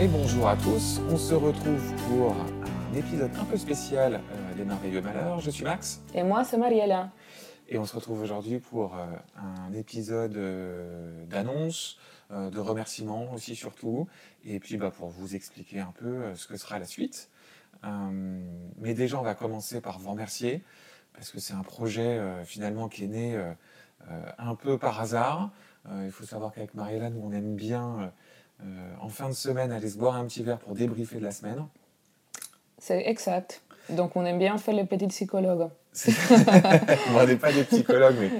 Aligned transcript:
Et 0.00 0.08
bonjour 0.08 0.48
à 0.48 0.56
tous, 0.56 0.98
on 1.10 1.18
se 1.18 1.34
retrouve 1.34 1.94
pour 2.08 2.34
un 2.34 2.94
épisode 2.96 3.30
un 3.38 3.44
peu 3.44 3.58
spécial 3.58 4.14
euh, 4.14 4.54
des 4.54 4.64
Merveilleux 4.64 5.02
Malheurs. 5.02 5.40
Je 5.40 5.50
suis 5.50 5.62
Max. 5.62 6.00
Et 6.14 6.22
moi, 6.22 6.42
c'est 6.42 6.56
Mariella. 6.56 7.10
Et 7.68 7.76
on 7.76 7.84
se 7.84 7.94
retrouve 7.94 8.22
aujourd'hui 8.22 8.60
pour 8.60 8.96
euh, 8.96 9.04
un 9.36 9.74
épisode 9.74 10.38
euh, 10.38 11.26
d'annonce, 11.26 11.98
de 12.30 12.58
remerciements 12.58 13.30
aussi 13.34 13.54
surtout, 13.54 14.08
et 14.42 14.58
puis 14.58 14.78
bah, 14.78 14.90
pour 14.90 15.10
vous 15.10 15.34
expliquer 15.34 15.80
un 15.80 15.92
peu 15.92 16.34
ce 16.34 16.46
que 16.46 16.56
sera 16.56 16.78
la 16.78 16.86
suite. 16.86 17.28
mais 17.82 18.94
déjà, 18.94 19.18
on 19.18 19.22
va 19.22 19.34
commencer 19.34 19.82
par 19.82 19.98
vous 19.98 20.12
remercier, 20.12 20.62
parce 21.12 21.30
que 21.30 21.40
c'est 21.40 21.54
un 21.54 21.62
projet 21.62 22.20
finalement 22.44 22.88
qui 22.88 23.04
est 23.04 23.08
né 23.08 23.36
un 24.38 24.54
peu 24.54 24.78
par 24.78 25.00
hasard. 25.00 25.50
il 26.04 26.12
faut 26.12 26.24
savoir 26.24 26.52
qu'avec 26.52 26.74
Mariella, 26.74 27.10
nous, 27.10 27.20
on 27.20 27.32
aime 27.32 27.56
bien 27.56 27.98
euh, 27.98 28.08
en 29.00 29.08
fin 29.08 29.28
de 29.28 29.34
semaine, 29.34 29.72
aller 29.72 29.88
se 29.88 29.98
boire 29.98 30.16
un 30.16 30.26
petit 30.26 30.42
verre 30.42 30.58
pour 30.58 30.74
débriefer 30.74 31.18
de 31.18 31.24
la 31.24 31.32
semaine. 31.32 31.66
C'est 32.78 33.06
exact. 33.06 33.62
Donc 33.88 34.16
on 34.16 34.24
aime 34.24 34.38
bien 34.38 34.56
faire 34.58 34.74
les 34.74 34.84
petits 34.84 35.08
psychologues. 35.08 35.68
on 37.14 37.26
n'est 37.26 37.36
pas 37.36 37.52
des 37.52 37.64
psychologues, 37.64 38.30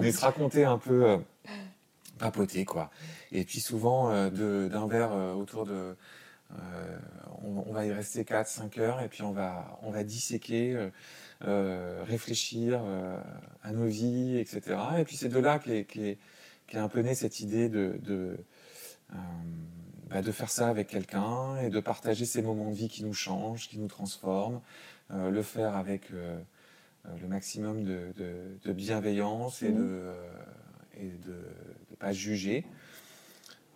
mais, 0.00 0.12
se 0.12 0.20
raconter 0.20 0.64
un 0.64 0.78
peu, 0.78 1.04
euh, 1.04 1.18
papoter 2.18 2.64
quoi. 2.64 2.90
Et 3.32 3.44
puis 3.44 3.60
souvent, 3.60 4.10
euh, 4.10 4.68
d'un 4.68 4.86
verre 4.86 5.12
autour 5.36 5.66
de... 5.66 5.96
On, 7.44 7.72
va 7.72 7.86
y 7.86 7.92
rester 7.92 8.24
4-5 8.24 8.78
heures 8.78 9.00
et 9.00 9.08
puis 9.08 9.22
on 9.22 9.32
va, 9.32 9.78
on 9.82 9.90
va 9.90 10.04
disséquer, 10.04 10.90
réfléchir 11.40 12.80
à 13.64 13.72
nos 13.72 13.86
vies, 13.86 14.38
etc. 14.38 14.76
Et 14.98 15.04
puis 15.04 15.16
c'est 15.16 15.30
de 15.30 15.38
là 15.38 15.58
qu'est 15.58 15.84
qu 15.84 16.16
un 16.78 16.88
peu 16.88 17.00
née 17.00 17.14
cette 17.14 17.40
idée 17.40 17.68
de 17.68 18.00
euh, 18.08 18.36
bah, 20.10 20.22
de 20.22 20.30
faire 20.30 20.50
ça 20.50 20.68
avec 20.68 20.88
quelqu'un 20.88 21.56
et 21.62 21.70
de 21.70 21.80
partager 21.80 22.24
ces 22.24 22.42
moments 22.42 22.70
de 22.70 22.74
vie 22.74 22.88
qui 22.88 23.04
nous 23.04 23.14
changent, 23.14 23.68
qui 23.68 23.78
nous 23.78 23.88
transforment, 23.88 24.60
euh, 25.10 25.30
le 25.30 25.42
faire 25.42 25.76
avec 25.76 26.10
euh, 26.12 26.38
le 27.20 27.28
maximum 27.28 27.82
de, 27.84 28.72
bienveillance 28.72 29.62
et 29.62 29.70
mmh. 29.70 29.76
de 29.76 30.12
et 31.00 31.08
de 31.08 31.32
ne 31.90 31.96
pas 31.96 32.12
juger. 32.12 32.66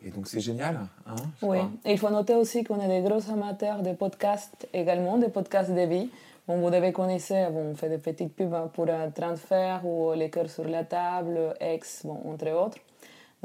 Et 0.03 0.11
donc 0.11 0.29
c'est 0.29 0.41
génial. 0.41 0.81
Hein, 1.07 1.17
oui, 1.42 1.59
et 1.84 1.92
il 1.92 1.98
faut 1.98 2.11
noter 2.11 2.34
aussi 2.34 2.64
qu'on 2.64 2.81
est 2.81 2.89
des 2.89 3.09
gros 3.09 3.31
amateurs 3.31 3.83
de 3.83 3.92
podcasts 3.92 4.69
également, 4.73 5.17
des 5.17 5.29
podcasts 5.29 5.73
de 5.73 5.81
vie. 5.81 6.11
Bon, 6.47 6.61
vous 6.61 6.70
devez 6.70 6.92
connaître, 6.92 7.51
bon, 7.51 7.73
on 7.73 7.75
fait 7.75 7.89
des 7.89 7.98
petites 7.98 8.33
pubs 8.33 8.70
pour 8.73 8.87
Transfert 9.14 9.84
ou 9.84 10.12
Les 10.12 10.31
cœurs 10.31 10.51
sur 10.51 10.64
la 10.64 10.84
table, 10.84 11.55
Ex, 11.61 12.03
bon, 12.05 12.20
entre 12.31 12.51
autres. 12.53 12.79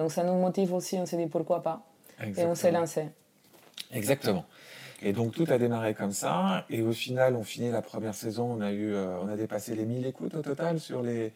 Donc 0.01 0.11
ça 0.11 0.23
nous 0.23 0.33
motive 0.33 0.73
aussi, 0.73 0.97
on 0.97 1.05
s'est 1.05 1.15
dit 1.17 1.27
pourquoi 1.27 1.61
pas. 1.61 1.85
Et 2.35 2.43
on 2.43 2.55
s'est 2.55 2.71
lancé. 2.71 3.09
Exactement. 3.91 4.45
Et 5.03 5.13
donc 5.13 5.33
tout 5.33 5.45
a 5.47 5.59
démarré 5.59 5.93
comme 5.93 6.11
ça. 6.11 6.65
Et 6.71 6.81
au 6.81 6.91
final, 6.91 7.35
on 7.35 7.43
finit 7.43 7.69
la 7.69 7.83
première 7.83 8.15
saison, 8.15 8.51
on 8.51 8.61
a, 8.61 8.71
eu, 8.71 8.93
euh, 8.93 9.19
on 9.21 9.27
a 9.27 9.35
dépassé 9.35 9.75
les 9.75 9.85
1000 9.85 10.07
écoutes 10.07 10.33
au 10.33 10.41
total 10.41 10.79
sur 10.79 11.03
les, 11.03 11.31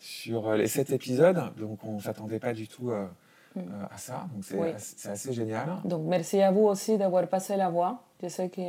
sur 0.00 0.48
euh, 0.48 0.56
les 0.58 0.66
7 0.66 0.90
épisodes. 0.90 1.42
Donc 1.56 1.82
on 1.84 1.96
ne 1.96 2.00
s'attendait 2.00 2.40
pas 2.40 2.52
du 2.52 2.68
tout 2.68 2.90
euh, 2.90 3.06
mm. 3.54 3.88
à 3.94 3.98
ça. 3.98 4.26
Donc 4.32 4.44
c'est 4.78 5.08
assez 5.10 5.32
génial. 5.32 5.78
Donc 5.84 6.02
merci 6.06 6.40
à 6.42 6.50
vous 6.50 6.66
aussi 6.66 6.98
d'avoir 6.98 7.26
passé 7.28 7.56
la 7.56 7.68
voix. 7.68 8.02
Je 8.22 8.28
sais 8.28 8.48
que 8.48 8.60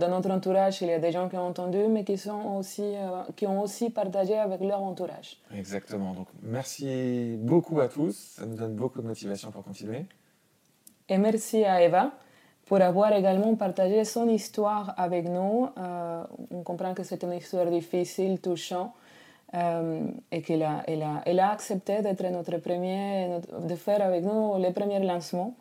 dans 0.00 0.08
notre 0.08 0.30
entourage, 0.30 0.82
il 0.82 0.88
y 0.88 0.92
a 0.92 0.98
des 0.98 1.12
gens 1.12 1.28
qui 1.28 1.36
ont 1.36 1.46
entendu, 1.46 1.86
mais 1.88 2.02
qui, 2.04 2.18
sont 2.18 2.56
aussi, 2.58 2.94
qui 3.36 3.46
ont 3.46 3.62
aussi 3.62 3.90
partagé 3.90 4.36
avec 4.36 4.60
leur 4.60 4.82
entourage. 4.82 5.40
Exactement. 5.54 6.14
Donc 6.14 6.26
merci 6.42 7.36
beaucoup 7.38 7.80
à 7.80 7.88
tous. 7.88 8.16
Ça 8.36 8.46
nous 8.46 8.56
donne 8.56 8.74
beaucoup 8.74 9.00
de 9.00 9.06
motivation 9.06 9.52
pour 9.52 9.62
continuer. 9.62 10.06
Et 11.08 11.18
merci 11.18 11.64
à 11.64 11.82
Eva 11.82 12.12
pour 12.66 12.80
avoir 12.80 13.12
également 13.12 13.54
partagé 13.54 14.04
son 14.04 14.28
histoire 14.28 14.94
avec 14.96 15.28
nous. 15.28 15.68
Euh, 15.76 16.24
on 16.50 16.62
comprend 16.62 16.94
que 16.94 17.02
c'est 17.02 17.22
une 17.22 17.34
histoire 17.34 17.66
difficile, 17.66 18.40
touchante, 18.40 18.92
euh, 19.54 20.06
et 20.30 20.42
qu'elle 20.42 20.62
a, 20.62 20.82
elle 20.86 21.02
a, 21.02 21.22
elle 21.26 21.40
a 21.40 21.50
accepté 21.50 22.00
d'être 22.02 22.24
notre 22.30 22.56
premier, 22.58 23.38
de 23.60 23.74
faire 23.76 24.02
avec 24.02 24.24
nous 24.24 24.58
les 24.58 24.72
premiers 24.72 25.00
lancements. 25.00 25.54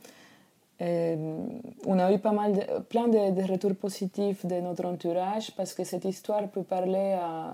Euh, 0.82 1.38
on 1.86 2.00
a 2.00 2.12
eu 2.12 2.18
pas 2.18 2.32
mal 2.32 2.54
de, 2.54 2.80
plein 2.80 3.08
de, 3.08 3.52
retours 3.52 3.76
positifs 3.76 4.46
de 4.46 4.56
notre 4.62 4.86
entourage 4.86 5.52
parce 5.56 5.74
que 5.74 5.84
cette 5.84 6.06
histoire 6.06 6.48
peut 6.48 6.64
parler 6.64 7.14
à 7.22 7.54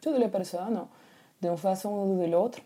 toutes 0.00 0.18
les 0.18 0.28
personnes 0.28 0.84
d'une 1.40 1.56
façon 1.56 1.90
ou 1.90 2.20
de 2.20 2.30
l'autre. 2.30 2.58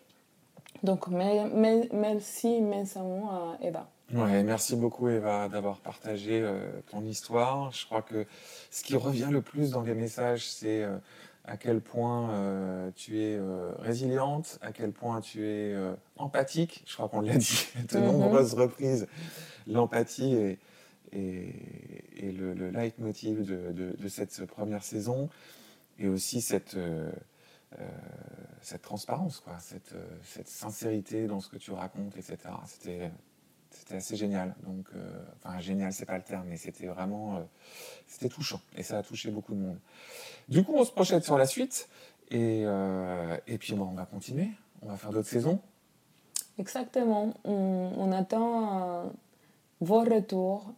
Donc, 0.83 1.09
merci 1.09 2.59
immensément 2.59 3.31
à 3.31 3.59
Eva. 3.63 3.87
Ouais, 4.15 4.45
merci 4.45 4.77
beaucoup 4.77 5.09
Eva 5.09 5.49
d'avoir 5.49 5.79
partagé 5.79 6.41
euh, 6.41 6.81
ton 6.91 7.03
histoire. 7.03 7.73
Je 7.73 7.85
crois 7.87 8.03
que 8.03 8.25
ce 8.71 8.85
qui 8.85 8.95
revient 8.95 9.29
le 9.31 9.43
plus 9.43 9.73
dans 9.73 9.83
les 9.83 9.95
messages, 9.95 10.49
c'est 10.49 10.85
euh, 10.85 10.97
à 11.47 11.57
quel 11.57 11.81
point 11.81 12.31
euh, 12.31 12.91
tu 12.95 13.21
es 13.21 13.39
résiliente, 13.79 14.59
à 14.63 14.73
quel 14.73 14.93
point 14.93 15.21
tu 15.21 15.47
es 15.47 15.75
empathique. 16.17 16.83
Je 16.87 16.95
crois 16.95 17.09
qu'on 17.09 17.21
l'a 17.21 17.37
dit 17.37 17.67
de 17.77 17.99
mm-hmm. 17.99 18.01
nombreuses 18.01 18.55
reprises. 18.55 19.07
L'empathie 19.67 20.35
est, 20.35 20.59
est, 21.13 22.33
le, 22.33 22.53
le 22.53 22.71
leitmotiv 22.71 23.45
de, 23.45 23.73
de, 23.73 23.97
de, 23.97 24.09
cette 24.09 24.45
première 24.47 24.83
saison 24.83 25.29
et 25.99 26.09
aussi 26.09 26.41
cette, 26.41 26.77
cette 28.61 28.83
transparence, 28.83 29.41
quoi, 29.41 29.59
cette, 29.61 29.95
cette 30.23 30.49
sincérité 30.49 31.27
dans 31.27 31.41
ce 31.41 31.49
que 31.49 31.57
tu 31.57 31.71
racontes, 31.71 32.17
etc. 32.17 32.39
C'était 32.67 33.11
c'était 33.79 33.97
assez 33.97 34.17
génial. 34.17 34.55
Donc, 34.67 34.87
euh, 34.95 35.25
enfin, 35.37 35.59
génial, 35.61 35.93
c'est 35.93 36.07
pas 36.07 36.17
le 36.17 36.23
terme, 36.23 36.47
mais 36.49 36.57
c'était 36.57 36.87
vraiment, 36.87 37.37
euh, 37.37 37.41
c'était 38.07 38.29
touchant 38.29 38.61
et 38.77 38.83
ça 38.83 38.99
a 38.99 39.03
touché 39.03 39.31
beaucoup 39.31 39.55
de 39.55 39.61
monde. 39.61 39.79
Du 40.49 40.65
coup, 40.65 40.75
on 40.77 40.85
se 40.85 40.93
projette 40.93 41.25
sur 41.25 41.37
la 41.37 41.47
suite 41.47 41.89
et, 42.31 42.63
euh, 42.65 43.37
et 43.47 43.59
puis 43.59 43.75
bon, 43.75 43.89
on 43.93 43.95
va 43.95 44.07
continuer. 44.07 44.49
On 44.83 44.89
va 44.89 44.97
faire 44.97 45.11
d'autres 45.11 45.29
saisons. 45.29 45.61
Exactement. 46.59 47.35
On, 47.45 48.13
attend 48.13 49.13
vos 49.81 50.01
retours, 50.01 50.73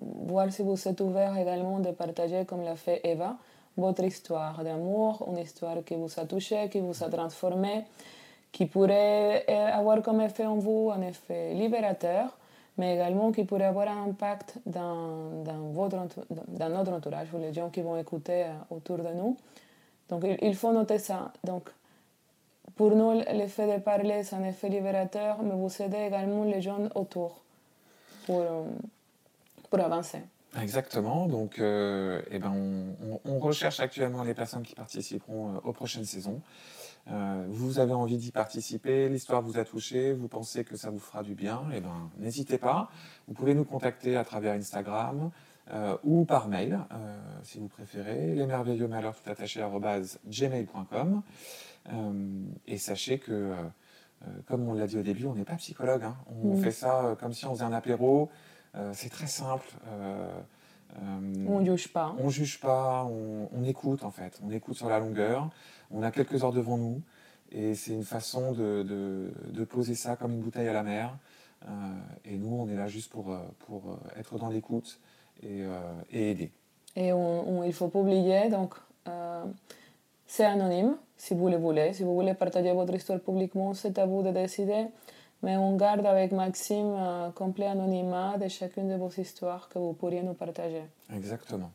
voir 0.00 0.52
si 0.52 0.62
vous 0.62 0.88
êtes 0.88 1.00
ouvert 1.00 1.36
également 1.36 1.80
de 1.80 1.90
partager, 1.90 2.44
comme 2.44 2.62
l'a 2.62 2.76
fait 2.76 3.00
Eva, 3.04 3.38
votre 3.76 4.04
histoire 4.04 4.62
d'amour, 4.62 5.26
une 5.30 5.38
histoire 5.38 5.84
qui 5.84 5.94
vous 5.94 6.10
a 6.18 6.24
touché, 6.26 6.68
qui 6.70 6.80
vous 6.80 7.02
a 7.02 7.08
transformé 7.08 7.84
qui 8.56 8.64
pourrait 8.64 9.44
avoir 9.48 10.00
comme 10.00 10.22
effet 10.22 10.46
en 10.46 10.56
vous 10.56 10.90
un 10.90 11.02
effet 11.02 11.52
libérateur, 11.52 12.34
mais 12.78 12.94
également 12.94 13.30
qui 13.30 13.44
pourrait 13.44 13.66
avoir 13.66 13.86
un 13.86 14.04
impact 14.04 14.54
dans, 14.64 15.44
dans, 15.44 15.68
votre, 15.72 15.98
dans 16.30 16.70
notre 16.70 16.90
entourage, 16.90 17.28
ou 17.34 17.38
les 17.38 17.52
gens 17.52 17.68
qui 17.68 17.82
vont 17.82 17.98
écouter 17.98 18.44
euh, 18.44 18.74
autour 18.74 18.96
de 18.96 19.12
nous. 19.14 19.36
Donc 20.08 20.24
il 20.40 20.54
faut 20.54 20.72
noter 20.72 20.98
ça. 20.98 21.32
Donc 21.44 21.68
pour 22.76 22.92
nous, 22.92 23.20
l'effet 23.30 23.76
de 23.76 23.78
parler, 23.78 24.22
c'est 24.22 24.36
un 24.36 24.44
effet 24.44 24.70
libérateur, 24.70 25.36
mais 25.42 25.54
vous 25.54 25.70
aidez 25.82 26.06
également 26.06 26.44
les 26.44 26.62
gens 26.62 26.88
autour 26.94 27.42
pour, 28.24 28.40
euh, 28.40 28.64
pour 29.68 29.80
avancer. 29.80 30.22
Exactement. 30.60 31.26
Donc, 31.26 31.58
euh, 31.58 32.22
eh 32.30 32.38
ben 32.38 32.52
on, 32.52 33.20
on, 33.24 33.38
recherche 33.38 33.80
actuellement 33.80 34.22
les 34.22 34.34
personnes 34.34 34.62
qui 34.62 34.74
participeront 34.74 35.56
aux 35.64 35.72
prochaines 35.72 36.04
saisons. 36.04 36.40
Euh, 37.08 37.44
vous 37.48 37.78
avez 37.78 37.92
envie 37.92 38.16
d'y 38.16 38.32
participer, 38.32 39.08
l'histoire 39.08 39.40
vous 39.40 39.58
a 39.58 39.64
touché, 39.64 40.12
vous 40.12 40.26
pensez 40.26 40.64
que 40.64 40.76
ça 40.76 40.90
vous 40.90 40.98
fera 40.98 41.22
du 41.22 41.34
bien, 41.34 41.62
eh 41.72 41.80
ben, 41.80 42.10
n'hésitez 42.18 42.58
pas. 42.58 42.90
Vous 43.28 43.34
pouvez 43.34 43.54
nous 43.54 43.64
contacter 43.64 44.16
à 44.16 44.24
travers 44.24 44.54
Instagram 44.54 45.30
euh, 45.72 45.96
ou 46.02 46.24
par 46.24 46.48
mail, 46.48 46.80
euh, 46.92 47.16
si 47.44 47.60
vous 47.60 47.68
préférez, 47.68 48.34
les 48.34 48.46
merveilleux 48.46 48.88
malheurs 48.88 49.14
tout 49.14 49.30
attaché 49.30 49.64
gmail.com. 50.26 51.22
et 52.66 52.78
sachez 52.78 53.18
que, 53.20 53.54
comme 54.46 54.68
on 54.68 54.74
l'a 54.74 54.88
dit 54.88 54.98
au 54.98 55.02
début, 55.02 55.26
on 55.26 55.34
n'est 55.34 55.44
pas 55.44 55.54
psychologue. 55.56 56.02
Hein. 56.02 56.16
On 56.42 56.56
fait 56.56 56.72
ça 56.72 57.16
comme 57.20 57.32
si 57.32 57.46
on 57.46 57.52
faisait 57.54 57.64
un 57.64 57.72
apéro. 57.72 58.30
C'est 58.92 59.10
très 59.10 59.26
simple. 59.26 59.66
on 61.00 61.60
ne 61.60 61.64
juge 61.64 61.92
pas. 61.92 62.14
On 62.18 62.28
juge 62.28 62.60
pas, 62.60 63.04
on, 63.04 63.48
on, 63.52 63.64
écoute 63.64 64.04
en 64.04 64.10
fait. 64.10 64.38
On 64.44 64.50
écoute 64.50 64.76
sur 64.76 64.88
la 64.88 64.98
longueur 64.98 65.50
on 65.90 66.02
a 66.02 66.10
quelques 66.10 66.42
heures 66.42 66.52
devant 66.52 66.76
nous 66.76 67.02
et 67.52 67.74
c'est 67.74 67.92
une 67.92 68.04
façon 68.04 68.52
de, 68.52 68.82
de, 68.82 69.64
poser 69.64 69.94
ça 69.94 70.16
comme 70.16 70.32
une 70.32 70.40
bouteille 70.40 70.68
à 70.68 70.72
la 70.72 70.82
mer. 70.82 71.16
Euh, 71.64 71.68
et 72.24 72.36
nous, 72.36 72.54
on 72.54 72.68
est 72.68 72.74
là 72.74 72.86
juste 72.86 73.10
pour, 73.10 73.32
euh, 73.32 73.38
pour 73.66 73.82
euh, 73.90 74.20
être 74.20 74.38
dans 74.38 74.48
l'écoute 74.48 75.00
et, 75.42 75.62
et, 76.10 76.30
aider. 76.30 76.50
Et 76.96 77.12
on, 77.12 77.62
il 77.62 77.68
ne 77.68 77.72
faut 77.72 77.88
pas 77.88 77.98
oublier, 78.00 78.48
donc 78.48 78.74
c'est 80.26 80.44
anonyme 80.44 80.96
si 81.16 81.34
vous 81.34 81.48
le 81.48 81.56
voulez. 81.56 81.92
Si 81.92 82.02
vous 82.02 82.14
voulez 82.14 82.34
partager 82.34 82.72
votre 82.72 82.94
histoire 82.94 83.20
publiquement, 83.20 83.74
c'est 83.74 83.98
à 83.98 84.06
vous 84.06 84.22
de 84.22 84.32
décider. 84.32 84.86
Mais 85.42 85.56
on 85.56 85.76
garde 85.76 86.04
avec 86.06 86.32
Maxime 86.32 86.94
un 86.94 87.30
complet 87.30 87.66
anonymat 87.66 88.38
de 88.38 88.48
chacune 88.48 88.88
de 88.88 88.94
vos 88.94 89.10
histoires 89.10 89.68
que 89.68 89.78
vous 89.78 89.92
pourriez 89.92 90.22
nous 90.22 90.34
partager. 90.34 90.82
Exactement. 91.14 91.72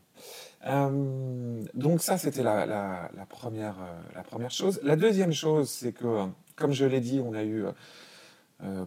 Euh, 0.66 1.62
donc 1.74 2.02
ça, 2.02 2.18
c'était 2.18 2.42
la, 2.42 2.66
la, 2.66 3.26
première, 3.28 3.78
euh, 3.80 4.00
la 4.14 4.22
première 4.22 4.50
chose. 4.50 4.80
La 4.82 4.96
deuxième 4.96 5.32
chose, 5.32 5.70
c'est 5.70 5.92
que, 5.92 6.26
comme 6.56 6.72
je 6.72 6.84
l'ai 6.84 7.00
dit, 7.00 7.20
on 7.24 7.34
a 7.34 7.44
eu 7.44 7.64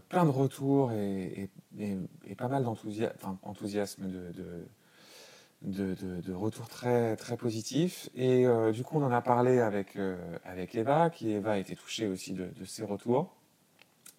plein 0.08 0.24
de 0.24 0.30
retours 0.30 0.92
et, 0.94 1.50
pas 2.38 2.48
mal 2.48 2.64
d'enthousiasme 2.64 4.08
de, 5.62 6.22
de, 6.22 6.34
retours 6.34 6.70
très, 6.70 7.16
très 7.18 7.38
positifs. 7.38 8.10
Et 8.16 8.46
du 8.74 8.84
coup, 8.84 8.98
on 8.98 9.04
en 9.04 9.12
a 9.12 9.22
parlé 9.22 9.60
avec, 9.60 9.98
avec 10.46 10.76
Eva, 10.76 11.10
qui 11.10 11.32
Eva 11.32 11.54
a 11.54 11.58
été 11.58 11.76
touchée 11.76 12.08
aussi 12.08 12.34
de, 12.34 12.50
ces 12.66 12.84
retours. 12.84 13.36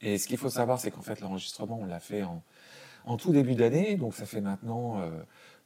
Et 0.02 0.18
ce 0.18 0.26
qu'il 0.26 0.38
faut 0.38 0.50
savoir, 0.50 0.80
c'est 0.80 0.90
qu'en 0.90 1.02
fait, 1.02 1.20
l'enregistrement, 1.20 1.78
on 1.80 1.86
l'a 1.86 2.00
fait 2.00 2.22
en, 2.22 3.16
tout 3.16 3.32
début 3.32 3.54
d'année. 3.54 3.96
Donc, 3.96 4.14
ça 4.14 4.26
fait 4.26 4.40
maintenant 4.40 5.00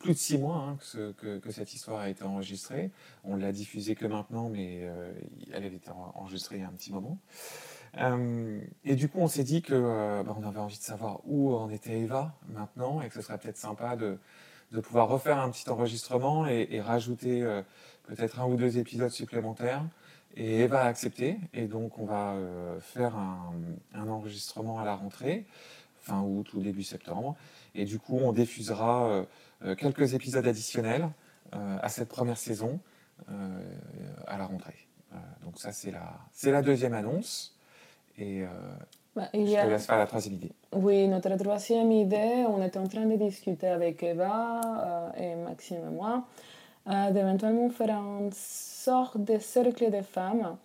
plus 0.01 0.15
de 0.15 0.19
six 0.19 0.39
mois 0.39 0.57
hein, 0.57 0.79
que, 1.19 1.51
cette 1.51 1.73
histoire 1.75 2.01
a 2.01 2.09
été 2.09 2.25
enregistrée. 2.25 2.91
On 3.23 3.37
l'a 3.37 3.53
diffusée 3.53 3.95
que 3.95 4.07
maintenant, 4.07 4.49
mais 4.49 4.81
euh, 4.83 5.13
elle 5.53 5.65
avait 5.65 5.77
été 5.77 5.91
enregistrée 5.91 6.57
il 6.57 6.63
y 6.63 6.65
a 6.65 6.69
un 6.69 6.73
petit 6.73 6.93
moment. 6.93 7.19
Euh, 7.99 8.61
et 8.85 8.97
du 8.97 9.09
coup, 9.09 9.19
on 9.21 9.29
s'est 9.29 9.45
dit 9.45 9.63
que 9.63 9.75
euh, 9.75 10.23
bah, 10.23 10.35
avait 10.47 10.59
envie 10.59 10.79
de 10.79 10.83
savoir 10.83 11.21
où 11.25 11.55
en 11.55 11.69
était 11.71 12.01
Eva 12.01 12.35
maintenant, 12.49 13.03
et 13.03 13.09
que 13.09 13.15
ce 13.15 13.21
serait 13.21 13.39
peut-être 13.39 13.59
sympa 13.59 13.95
de, 13.95 14.19
pouvoir 14.81 15.09
refaire 15.09 15.39
un 15.39 15.51
petit 15.51 15.69
enregistrement 15.69 16.47
et, 16.47 16.81
rajouter 16.81 17.43
peut-être 18.05 18.41
un 18.41 18.47
ou 18.47 18.57
deux 18.57 18.79
épisodes 18.79 19.11
supplémentaires. 19.11 19.85
Et 20.37 20.61
Eva 20.61 20.83
a 20.83 20.87
accepté, 20.87 21.39
et 21.53 21.67
donc 21.67 21.99
on 21.99 22.05
va 22.05 22.37
faire 22.81 23.17
un, 23.17 23.53
un, 23.95 24.09
enregistrement 24.09 24.79
à 24.79 24.85
la 24.85 24.95
rentrée, 24.95 25.45
fin 25.99 26.23
août 26.23 26.55
ou 26.55 26.61
début 26.61 26.85
septembre. 26.85 27.37
Et 27.75 27.85
du 27.85 27.99
coup, 27.99 28.17
on 28.17 28.33
diffusera 28.33 29.27
euh, 29.65 29.75
quelques 29.75 30.15
épisodes 30.15 30.47
additionnels 30.47 31.09
euh, 31.55 31.77
à 31.83 31.89
cette 31.89 32.09
première 32.09 32.39
saison 32.39 32.81
euh, 33.31 33.61
à 34.27 34.39
la 34.39 34.47
rentrée. 34.47 34.87
donc 35.45 35.59
ça, 35.59 35.73
c'est 35.73 35.91
la, 35.91 36.15
c'est 36.33 36.51
la 36.51 36.63
deuxième 36.63 36.95
annonce. 36.95 37.57
Et 38.17 38.45
bah, 39.17 39.29
je 39.33 39.39
te 39.39 39.69
laisse 39.69 39.87
faire 39.87 39.99
la 39.99 40.07
troisième 40.07 40.35
idée. 40.35 40.53
Oui, 40.73 41.09
notre 41.09 41.35
troisième 41.37 41.91
idée, 41.91 42.45
on 42.49 42.63
était 42.63 42.79
en 42.79 42.87
train 42.87 43.07
de 43.07 43.17
discuter 43.17 43.67
avec 43.67 44.03
Eva 44.03 45.13
et 45.17 45.35
Maxime 45.37 45.87
et 45.87 45.91
moi, 45.91 46.27
d'éventuellement 47.13 47.71
faire 47.71 47.91
une 47.91 48.31
sorte 48.33 49.19
de 49.19 49.39
cercle 49.39 49.91
de 49.91 50.03
femmes. 50.03 50.57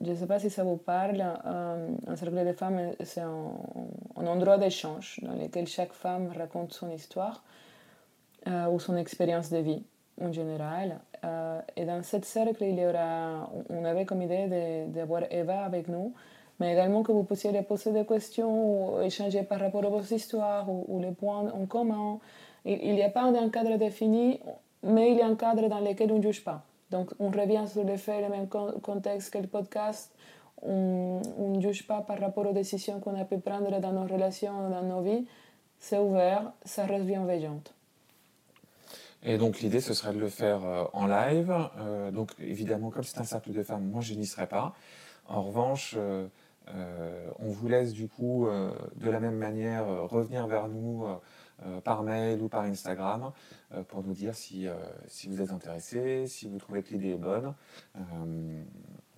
Je 0.00 0.10
ne 0.10 0.14
sais 0.14 0.26
pas 0.26 0.38
si 0.38 0.50
ça 0.50 0.64
vous 0.64 0.76
parle. 0.76 1.20
un 1.20 2.16
cercle 2.16 2.44
de 2.44 2.52
femmes, 2.52 2.92
c'est 3.04 3.20
un, 3.20 3.52
endroit 4.16 4.58
d'échange 4.58 5.20
dans 5.22 5.34
lequel 5.34 5.66
chaque 5.66 5.92
femme 5.92 6.32
raconte 6.36 6.72
son 6.72 6.90
histoire 6.90 7.42
euh, 8.46 8.68
ou 8.68 8.78
son 8.80 8.96
expérience 8.96 9.50
de 9.50 9.58
vie 9.58 9.82
en 10.20 10.32
général. 10.32 11.00
Euh, 11.24 11.60
et 11.76 11.84
dans 11.84 12.02
cette 12.02 12.24
cercle, 12.24 12.64
il 12.64 12.78
y 12.78 12.86
aura, 12.86 13.50
on 13.68 13.84
avait 13.84 14.04
comme 14.04 14.22
idée 14.22 14.86
d'avoir 14.88 15.22
Eva 15.30 15.64
avec 15.64 15.88
nous, 15.88 16.14
mais 16.58 16.72
également 16.72 17.02
que 17.02 17.12
vous 17.12 17.24
puissiez 17.24 17.52
lui 17.52 17.62
poser 17.62 17.92
des 17.92 18.06
questions 18.06 18.98
ou 18.98 19.00
échanger 19.02 19.42
par 19.42 19.60
rapport 19.60 19.84
à 19.84 19.88
vos 19.88 20.02
histoires 20.02 20.68
ou, 20.70 21.00
les 21.00 21.12
points 21.12 21.50
en 21.52 21.66
commun. 21.66 22.18
Il 22.64 22.94
n'y 22.94 23.02
a 23.02 23.08
pas 23.08 23.22
un 23.22 23.48
cadre 23.48 23.76
défini, 23.76 24.40
mais 24.82 25.12
il 25.12 25.18
y 25.18 25.22
a 25.22 25.26
un 25.26 25.36
cadre 25.36 25.68
dans 25.68 25.80
lequel 25.80 26.12
on 26.12 26.18
ne 26.18 26.22
juge 26.22 26.44
pas. 26.44 26.64
Donc 26.90 27.10
on 27.18 27.30
revient 27.30 27.64
sur 27.66 27.84
le 27.84 27.96
fait, 27.96 28.20
le 28.20 28.28
même 28.28 28.48
contexte 28.48 29.32
que 29.32 29.38
le 29.38 29.46
podcast. 29.46 30.12
On 30.62 31.20
ne 31.38 31.60
juge 31.60 31.86
pas 31.86 32.02
par 32.02 32.18
rapport 32.18 32.46
aux 32.46 32.52
décisions 32.52 33.00
qu'on 33.00 33.18
a 33.18 33.24
pu 33.24 33.38
prendre 33.38 33.80
dans 33.80 33.92
nos 33.92 34.06
relations, 34.06 34.68
dans 34.68 34.82
nos 34.82 35.00
vies. 35.00 35.26
C'est 35.78 35.98
ouvert, 35.98 36.52
ça 36.64 36.84
reste 36.84 37.06
bienveillant. 37.06 37.62
Et 39.22 39.36
donc 39.36 39.60
l'idée, 39.60 39.80
ce 39.80 39.92
serait 39.94 40.14
de 40.14 40.18
le 40.18 40.28
faire 40.28 40.64
euh, 40.64 40.84
en 40.92 41.06
live. 41.06 41.54
Euh, 41.78 42.10
donc 42.10 42.32
évidemment, 42.38 42.90
comme 42.90 43.02
c'est 43.02 43.18
un 43.18 43.24
cercle 43.24 43.52
de 43.52 43.62
femmes, 43.62 43.84
moi 43.84 44.00
je 44.00 44.14
n'y 44.14 44.26
serai 44.26 44.46
pas. 44.46 44.74
En 45.26 45.42
revanche, 45.42 45.94
euh, 45.96 46.26
on 47.38 47.50
vous 47.50 47.68
laisse 47.68 47.92
du 47.92 48.08
coup 48.08 48.46
de 48.96 49.10
la 49.10 49.18
même 49.18 49.36
manière 49.36 49.86
revenir 50.08 50.46
vers 50.46 50.68
nous 50.68 51.04
par 51.84 52.02
mail 52.02 52.40
ou 52.42 52.48
par 52.48 52.62
Instagram 52.62 53.32
pour 53.88 54.02
nous 54.02 54.12
dire 54.12 54.34
si, 54.34 54.66
si 55.06 55.28
vous 55.28 55.40
êtes 55.40 55.50
intéressé, 55.50 56.26
si 56.26 56.48
vous 56.48 56.58
trouvez 56.58 56.82
que 56.82 56.92
l'idée 56.92 57.10
est 57.10 57.16
bonne. 57.16 57.54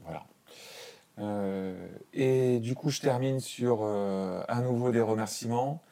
voilà. 0.04 0.26
et 2.12 2.58
du 2.60 2.74
coup, 2.74 2.90
je 2.90 3.00
termine 3.00 3.40
sur 3.40 3.84
à 3.84 4.60
nouveau 4.60 4.90
des 4.90 5.00
remerciements. 5.00 5.82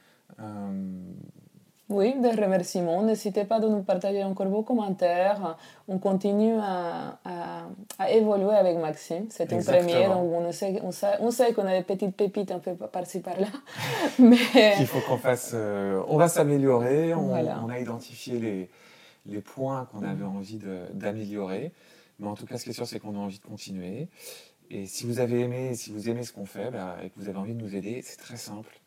Oui, 1.91 2.15
des 2.21 2.31
remerciements. 2.31 3.03
N'hésitez 3.03 3.45
pas 3.45 3.59
de 3.59 3.67
nous 3.67 3.83
partager 3.83 4.23
encore 4.23 4.47
vos 4.47 4.63
commentaires. 4.63 5.57
On 5.89 5.99
continue 5.99 6.55
à, 6.61 7.19
à, 7.99 8.11
évoluer 8.11 8.55
avec 8.55 8.79
Maxime. 8.79 9.27
C'est 9.29 9.51
une 9.51 9.65
première, 9.65 10.15
donc 10.15 10.31
on 10.33 10.53
sait, 10.53 10.81
on 10.85 10.93
sait, 10.93 11.17
on 11.19 11.33
sait 11.33 11.53
qu'on 11.53 11.67
a 11.67 11.77
des 11.77 11.83
petites 11.83 12.17
pépites 12.17 12.53
un 12.53 12.61
peu 12.61 12.77
par-ci 12.77 13.19
par-là. 13.19 13.49
Mais... 14.21 14.77
Il 14.79 14.87
faut 14.87 15.01
qu'on 15.01 15.19
fasse... 15.19 15.51
Euh, 15.53 16.01
on 16.07 16.17
va 16.17 16.29
s'améliorer. 16.29 17.13
On, 17.13 17.33
on, 17.33 17.69
a 17.69 17.81
identifié 17.81 18.39
les, 18.39 18.71
les 19.27 19.41
points 19.41 19.89
qu'on 19.91 20.05
avait 20.05 20.25
envie 20.25 20.61
d'améliorer. 20.95 21.73
Mais 22.21 22.29
en 22.29 22.35
tout 22.35 22.47
cas, 22.47 22.57
ce 22.57 22.65
qui 22.65 22.71
est 22.71 22.75
sûr, 22.75 22.87
c'est 22.87 23.01
qu'on 23.01 23.17
a 23.17 23.19
envie 23.19 23.41
de 23.41 23.45
continuer. 23.45 24.07
Et 24.71 24.87
si 24.87 25.07
vous 25.07 25.19
avez 25.19 25.41
aimé, 25.41 25.75
si 25.75 25.91
vous 25.91 26.09
aimez 26.09 26.23
ce 26.23 26.33
qu'on 26.33 26.47
fait 26.47 26.71
bah, 26.71 26.99
et 27.03 27.11
que 27.11 27.19
vous 27.19 27.29
avez 27.29 27.39
envie 27.39 27.55
de 27.55 27.61
nous 27.61 27.75
aider, 27.75 28.01
c'est 28.05 28.19
très 28.19 28.37
simple. 28.37 28.79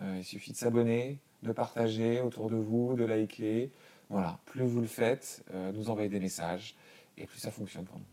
Euh, 0.00 0.16
il 0.18 0.24
suffit 0.24 0.52
de 0.52 0.56
s'abonner, 0.56 1.18
de 1.46 1.52
partager 1.52 2.20
autour 2.20 2.50
de 2.50 2.56
vous, 2.56 2.94
de 2.94 3.04
liker. 3.04 3.72
Voilà, 4.10 4.38
plus 4.46 4.64
vous 4.64 4.80
le 4.80 4.86
faites, 4.86 5.44
euh, 5.52 5.72
nous 5.72 5.90
envoyez 5.90 6.08
des 6.08 6.20
messages 6.20 6.76
et 7.16 7.26
plus 7.26 7.38
ça 7.38 7.50
fonctionne 7.50 7.84
pour 7.84 7.98
nous. 7.98 8.04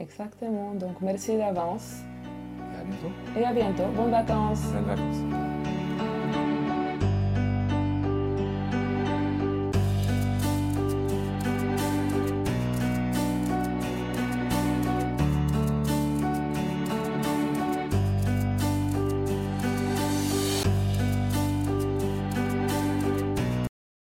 Exactement, 0.00 0.74
donc 0.74 1.00
merci 1.00 1.36
d'avance. 1.36 2.00
Et 2.72 2.76
à 2.76 2.84
bientôt. 2.84 3.12
Et 3.38 3.44
à 3.44 3.52
bientôt, 3.52 3.90
bonnes 3.94 4.10
vacances. 4.10 4.62
Bonnes 4.72 4.84
vacances. 4.84 5.55